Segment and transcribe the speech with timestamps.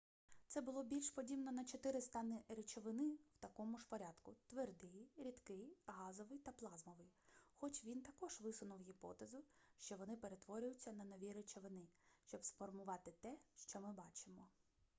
[0.47, 6.39] це було більш подібно на чотири стани речовини в такому ж порядку: твердий рідкий газовий
[6.39, 7.11] та плазмовий
[7.53, 9.43] хоч він також висунув гіпотезу
[9.77, 11.87] що вони перетворюються на нові речовини
[12.23, 14.47] щоб сформувати те що ми бачимо